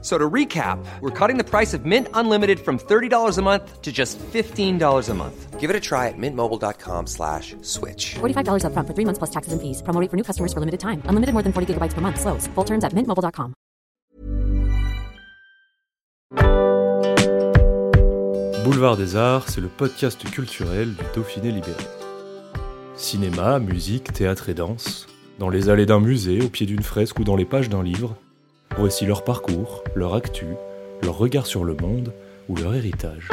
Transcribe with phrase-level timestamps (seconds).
[0.00, 3.90] So to recap, we're cutting the price of Mint Unlimited from $30 a month to
[3.90, 5.58] just $15 a month.
[5.58, 8.14] Give it a try at mintmobile.com slash switch.
[8.20, 9.82] $45 upfront for three months plus taxes and fees.
[9.82, 11.02] Promo rate for new customers for limited time.
[11.06, 12.20] Unlimited more than 40 gigabytes per month.
[12.20, 12.46] Slows.
[12.54, 13.54] Full terms at mintmobile.com.
[18.64, 21.82] Boulevard des Arts, c'est le podcast culturel du Dauphiné libéré.
[22.96, 25.06] Cinéma, musique, théâtre et danse,
[25.38, 28.14] dans les allées d'un musée, au pied d'une fresque ou dans les pages d'un livre,
[28.78, 30.46] voici leur parcours, leur actu,
[31.02, 32.14] leur regard sur le monde
[32.48, 33.28] ou leur héritage.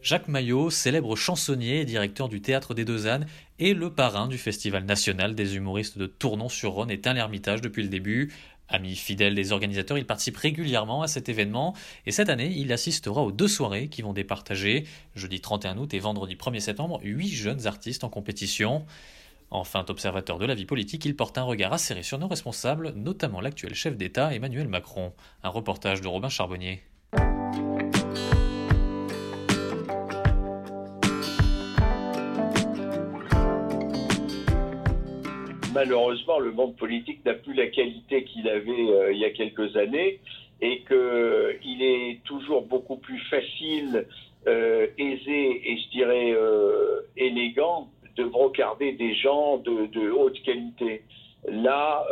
[0.00, 3.26] Jacques Maillot, célèbre chansonnier et directeur du Théâtre des Deux Ânes,
[3.58, 7.88] et le parrain du Festival national des humoristes de Tournon-sur-Rhône, est à l'Ermitage depuis le
[7.90, 8.32] début.
[8.68, 13.22] Ami fidèle des organisateurs, il participe régulièrement à cet événement et cette année, il assistera
[13.22, 17.66] aux deux soirées qui vont départager, jeudi 31 août et vendredi 1er septembre, huit jeunes
[17.66, 18.84] artistes en compétition.
[19.50, 23.40] Enfin, observateur de la vie politique, il porte un regard acéré sur nos responsables, notamment
[23.40, 25.12] l'actuel chef d'État Emmanuel Macron.
[25.44, 26.82] Un reportage de Robin Charbonnier.
[35.76, 39.76] Malheureusement, le monde politique n'a plus la qualité qu'il avait euh, il y a quelques
[39.76, 40.20] années
[40.62, 44.06] et qu'il est toujours beaucoup plus facile,
[44.46, 51.02] euh, aisé et je dirais euh, élégant de brocarder des gens de, haute qualité.
[51.46, 52.02] Là,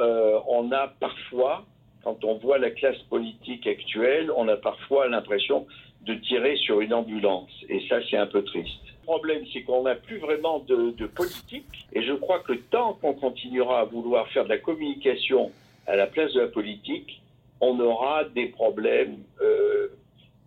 [0.47, 1.65] on a parfois,
[2.05, 5.67] quand on voit la classe politique actuelle, on a parfois l'impression
[6.03, 7.51] de tirer sur une ambulance.
[7.70, 8.94] Et ça, c'est un peu triste.
[9.05, 11.87] Le problème, c'est qu'on n'a plus vraiment de, politique.
[11.93, 15.53] Et je crois que tant qu'on continuera à vouloir faire de la communication
[15.87, 17.21] à la place de la politique,
[17.61, 19.89] on aura des problèmes euh,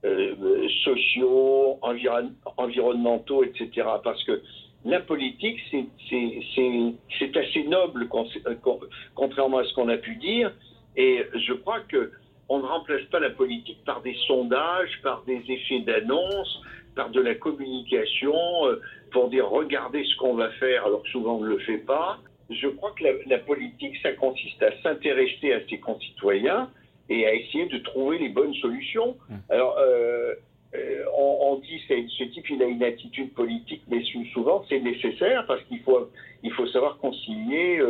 [0.06, 1.78] euh, sociaux,
[2.58, 3.88] environnementaux, etc.
[4.04, 4.42] Parce que
[4.86, 8.08] la politique, c'est assez noble,
[9.14, 10.52] contrairement à ce qu'on a pu dire.
[10.96, 12.12] Et je crois que
[12.50, 16.64] on ne remplace pas la politique par des sondages, par des effets d'annonce,
[16.98, 18.36] par de la communication,
[18.66, 18.82] euh,
[19.12, 22.18] pour dire regardez ce qu'on va faire alors que souvent on ne le fait pas.
[22.50, 26.70] Je crois que la, politique, ça consiste à s'intéresser à ses concitoyens
[27.10, 29.18] et à essayer de trouver les bonnes solutions.
[29.30, 29.36] Mmh.
[29.50, 30.34] Alors, euh,
[30.76, 34.02] euh, on, dit que ce type il a une attitude politique, mais
[34.34, 36.10] souvent c'est nécessaire parce qu'il faut
[36.44, 37.82] il faut savoir concilier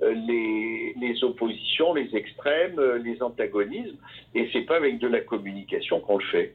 [0.00, 3.96] les, les, oppositions, les extrêmes, les antagonismes,
[4.34, 6.54] et c'est pas avec de la communication qu'on le fait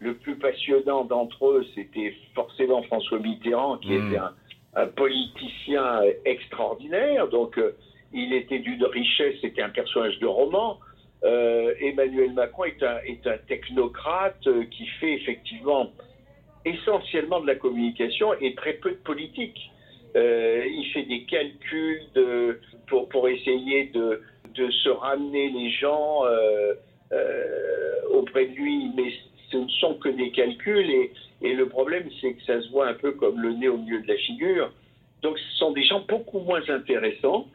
[0.00, 4.08] le plus passionnant d'entre eux, c'était forcément François Mitterrand, qui hmm.
[4.08, 4.18] était
[4.74, 7.28] un, politicien extraordinaire.
[7.28, 7.76] Donc, euh,
[8.12, 10.78] il était d'une richesse, c'était un personnage de roman.
[11.24, 15.90] Euh, Emmanuel Macron est un, est un technocrate euh, qui fait effectivement
[16.64, 19.58] essentiellement de la communication et très peu de politique.
[20.14, 24.22] il fait des calculs de, pour, pour essayer de,
[24.54, 26.22] de se ramener les gens
[28.12, 29.29] auprès de lui, mais ce ne
[29.80, 33.40] sont que des calculs et, le problème c'est que ça se voit un peu comme
[33.40, 34.70] le nez au milieu de la figure.
[35.22, 37.48] Donc ce sont des gens beaucoup moins intéressants.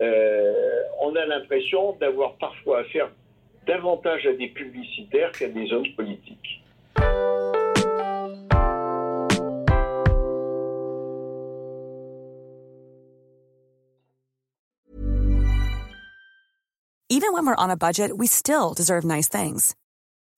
[0.00, 3.10] Euh, on a l'impression d'avoir parfois affaire
[3.66, 6.62] davantage à des publicitaires qu'à des hommes politiques.
[17.08, 19.76] Even when we're on a budget, we still deserve nice things.